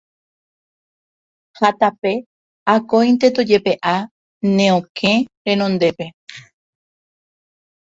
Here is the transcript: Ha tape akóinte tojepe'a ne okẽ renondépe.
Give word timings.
Ha 1.59 1.69
tape 1.79 2.11
akóinte 2.73 3.27
tojepe'a 3.35 3.95
ne 4.55 4.65
okẽ 4.79 5.13
renondépe. 5.45 6.05